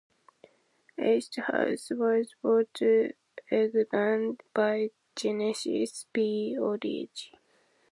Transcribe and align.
Acid 0.97 1.43
house 1.43 1.91
was 1.91 2.33
brought 2.41 2.73
to 2.73 3.11
England 3.51 4.41
by 4.51 4.89
Genesis 5.15 6.07
P-Orridge. 6.11 7.31